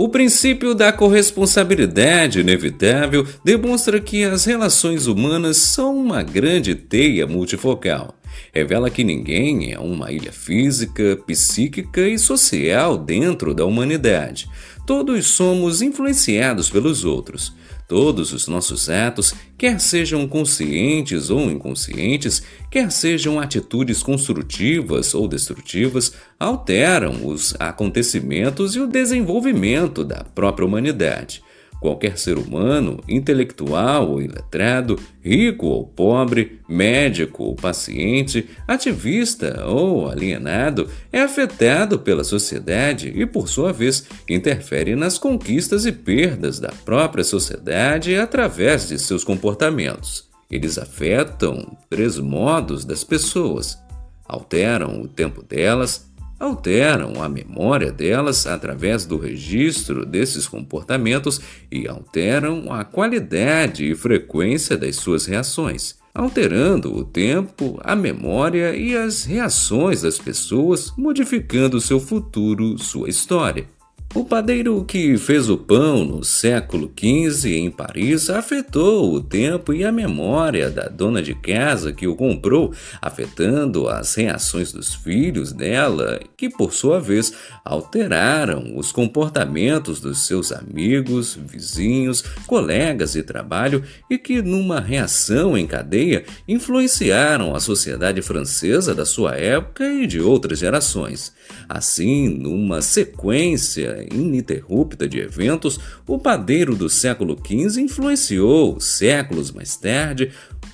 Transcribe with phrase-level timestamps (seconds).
[0.00, 8.14] O princípio da corresponsabilidade inevitável demonstra que as relações humanas são uma grande teia multifocal.
[8.54, 14.48] Revela que ninguém é uma ilha física, psíquica e social dentro da humanidade.
[14.86, 17.52] Todos somos influenciados pelos outros.
[17.88, 26.12] Todos os nossos atos, quer sejam conscientes ou inconscientes, quer sejam atitudes construtivas ou destrutivas,
[26.38, 31.42] alteram os acontecimentos e o desenvolvimento da própria humanidade.
[31.80, 40.88] Qualquer ser humano, intelectual ou iletrado, rico ou pobre, médico ou paciente, ativista ou alienado,
[41.12, 47.22] é afetado pela sociedade e, por sua vez, interfere nas conquistas e perdas da própria
[47.22, 50.28] sociedade através de seus comportamentos.
[50.50, 53.78] Eles afetam três modos das pessoas:
[54.26, 56.07] alteram o tempo delas,
[56.38, 64.76] alteram a memória delas através do registro desses comportamentos e alteram a qualidade e frequência
[64.76, 71.98] das suas reações, alterando o tempo, a memória e as reações das pessoas, modificando seu
[71.98, 73.77] futuro, sua história.
[74.14, 79.84] O padeiro que fez o pão no século XV em Paris afetou o tempo e
[79.84, 86.20] a memória da dona de casa que o comprou, afetando as reações dos filhos dela,
[86.38, 94.16] que por sua vez alteraram os comportamentos dos seus amigos, vizinhos, colegas de trabalho e
[94.16, 100.58] que, numa reação em cadeia, influenciaram a sociedade francesa da sua época e de outras
[100.58, 101.30] gerações.
[101.68, 110.30] Assim, numa sequência ininterrupta de eventos, o padeiro do século XV influenciou, séculos mais tarde,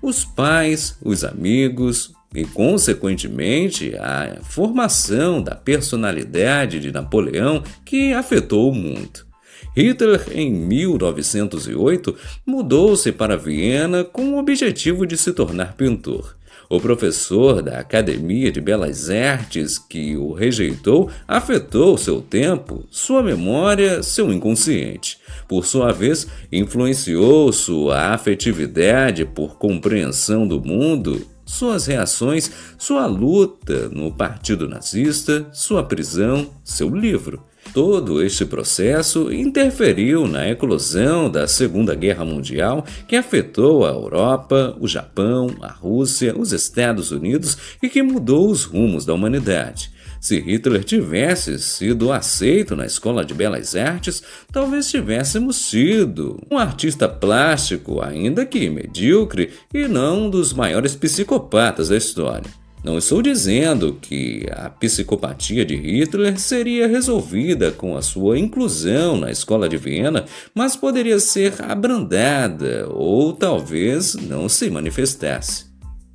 [0.00, 8.74] os pais, os amigos e, consequentemente, a formação da personalidade de Napoleão que afetou o
[8.74, 9.26] mundo.
[9.76, 16.37] Hitler, em 1908, mudou-se para Viena com o objetivo de se tornar pintor.
[16.70, 24.02] O professor da Academia de Belas Artes que o rejeitou afetou seu tempo, sua memória,
[24.02, 25.18] seu inconsciente.
[25.48, 34.12] Por sua vez, influenciou sua afetividade por compreensão do mundo suas reações, sua luta no
[34.12, 37.42] Partido Nazista, sua prisão, seu livro.
[37.72, 44.88] Todo este processo interferiu na eclosão da Segunda Guerra Mundial, que afetou a Europa, o
[44.88, 49.92] Japão, a Rússia, os Estados Unidos e que mudou os rumos da humanidade.
[50.20, 57.08] Se Hitler tivesse sido aceito na Escola de Belas Artes, talvez tivéssemos sido um artista
[57.08, 62.50] plástico, ainda que medíocre, e não um dos maiores psicopatas da história.
[62.88, 69.30] Não estou dizendo que a psicopatia de Hitler seria resolvida com a sua inclusão na
[69.30, 75.66] escola de Viena, mas poderia ser abrandada ou talvez não se manifestasse.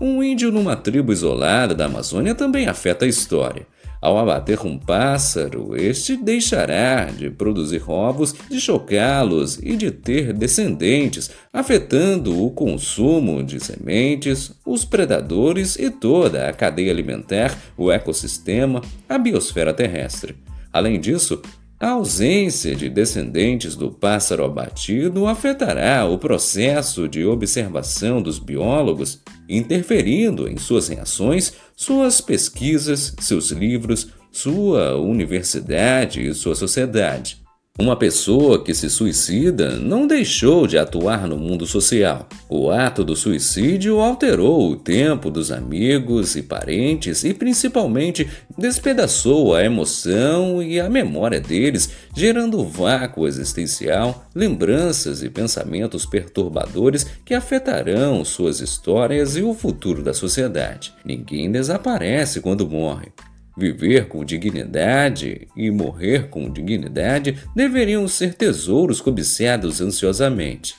[0.00, 3.64] Um índio numa tribo isolada da Amazônia também afeta a história.
[4.00, 11.30] Ao abater um pássaro, este deixará de produzir ovos, de chocá-los e de ter descendentes,
[11.52, 19.18] afetando o consumo de sementes, os predadores e toda a cadeia alimentar, o ecossistema, a
[19.18, 20.36] biosfera terrestre.
[20.72, 21.40] Além disso,
[21.78, 30.48] a ausência de descendentes do pássaro abatido afetará o processo de observação dos biólogos, interferindo
[30.48, 37.45] em suas reações, suas pesquisas, seus livros, sua universidade e sua sociedade.
[37.78, 42.26] Uma pessoa que se suicida não deixou de atuar no mundo social.
[42.48, 48.26] O ato do suicídio alterou o tempo dos amigos e parentes e, principalmente,
[48.56, 57.34] despedaçou a emoção e a memória deles, gerando vácuo existencial, lembranças e pensamentos perturbadores que
[57.34, 60.94] afetarão suas histórias e o futuro da sociedade.
[61.04, 63.12] Ninguém desaparece quando morre.
[63.56, 70.74] Viver com dignidade e morrer com dignidade deveriam ser tesouros cobiçados ansiosamente.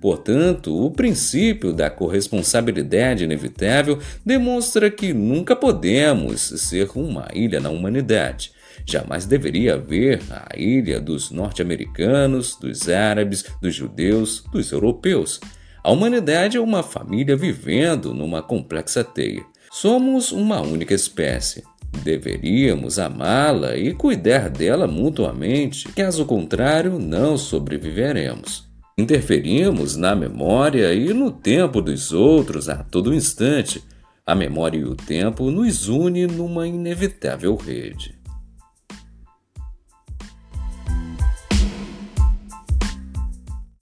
[0.00, 8.50] Portanto, o princípio da corresponsabilidade inevitável demonstra que nunca podemos ser uma ilha na humanidade.
[8.84, 15.38] Jamais deveria haver a ilha dos norte-americanos, dos árabes, dos judeus, dos europeus.
[15.84, 19.44] A humanidade é uma família vivendo numa complexa teia.
[19.70, 21.62] Somos uma única espécie.
[22.02, 28.68] Deveríamos amá-la e cuidar dela mutuamente, caso contrário, não sobreviveremos.
[28.98, 33.82] Interferimos na memória e no tempo dos outros a todo instante.
[34.26, 38.21] A memória e o tempo nos unem numa inevitável rede.